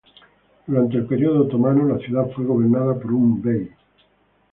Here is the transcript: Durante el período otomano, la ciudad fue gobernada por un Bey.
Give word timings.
Durante 0.65 0.97
el 0.97 1.05
período 1.05 1.43
otomano, 1.45 1.85
la 1.87 1.99
ciudad 1.99 2.25
fue 2.31 2.43
gobernada 2.43 2.95
por 2.99 3.13
un 3.13 3.39
Bey. 3.39 3.69